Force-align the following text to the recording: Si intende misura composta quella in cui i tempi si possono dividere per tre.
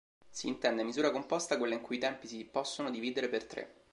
Si 0.31 0.47
intende 0.47 0.81
misura 0.83 1.11
composta 1.11 1.59
quella 1.59 1.75
in 1.75 1.81
cui 1.81 1.97
i 1.97 1.99
tempi 1.99 2.25
si 2.25 2.43
possono 2.43 2.89
dividere 2.89 3.29
per 3.29 3.45
tre. 3.45 3.73